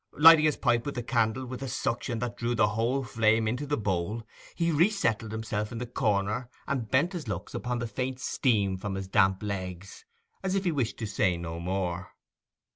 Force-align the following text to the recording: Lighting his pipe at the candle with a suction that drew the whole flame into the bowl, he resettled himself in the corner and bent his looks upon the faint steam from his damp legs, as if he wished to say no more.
Lighting 0.17 0.45
his 0.45 0.57
pipe 0.57 0.87
at 0.87 0.95
the 0.95 1.03
candle 1.03 1.45
with 1.45 1.61
a 1.61 1.67
suction 1.67 2.17
that 2.17 2.35
drew 2.35 2.55
the 2.55 2.69
whole 2.69 3.03
flame 3.03 3.47
into 3.47 3.67
the 3.67 3.77
bowl, 3.77 4.23
he 4.55 4.71
resettled 4.71 5.31
himself 5.31 5.71
in 5.71 5.77
the 5.77 5.85
corner 5.85 6.49
and 6.65 6.89
bent 6.89 7.13
his 7.13 7.27
looks 7.27 7.53
upon 7.53 7.77
the 7.77 7.85
faint 7.85 8.19
steam 8.19 8.79
from 8.79 8.95
his 8.95 9.07
damp 9.07 9.43
legs, 9.43 10.03
as 10.41 10.55
if 10.55 10.63
he 10.63 10.71
wished 10.71 10.97
to 10.97 11.05
say 11.05 11.37
no 11.37 11.59
more. 11.59 12.15